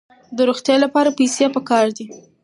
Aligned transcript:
د 0.35 0.37
روغتیا 0.49 0.75
لپاره 0.83 1.15
پیسې 1.19 1.45
پکار 1.55 1.85
دي. 1.97 2.05